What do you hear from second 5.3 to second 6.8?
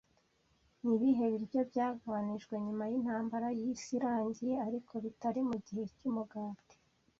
mugihe cyumugati